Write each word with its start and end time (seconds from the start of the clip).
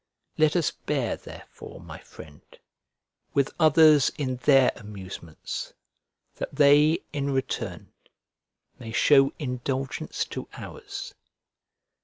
Let 0.35 0.55
us 0.55 0.71
bear 0.71 1.15
therefore, 1.15 1.79
my 1.79 1.99
friend, 1.99 2.41
with 3.35 3.53
others 3.59 4.09
in 4.17 4.37
their 4.37 4.71
amusements, 4.75 5.73
that 6.37 6.55
they, 6.55 7.03
in 7.13 7.29
return, 7.29 7.93
may 8.79 8.91
show 8.93 9.31
indulgence 9.37 10.25
to 10.25 10.47
ours. 10.53 11.13